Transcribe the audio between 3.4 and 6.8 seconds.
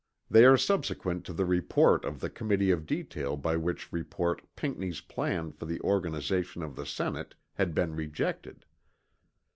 which report Pinckney's plan for the organization of